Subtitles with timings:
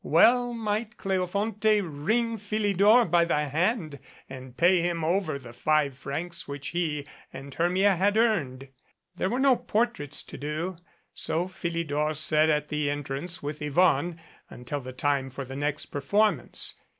[0.03, 6.47] Well might Cleofonte wring Philidor by the hand and pay him over the five francs
[6.47, 8.69] which he and Hermia had earned!
[9.17, 10.77] There were no portraits to do,
[11.13, 14.19] so Philidor sat at the entrance with Yvonne
[14.49, 16.73] until the time for the next perform ance.